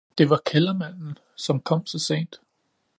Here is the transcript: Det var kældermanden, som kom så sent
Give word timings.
Det 0.17 0.25
var 0.29 0.39
kældermanden, 0.45 1.17
som 1.35 1.61
kom 1.61 1.85
så 1.85 1.99
sent 1.99 2.41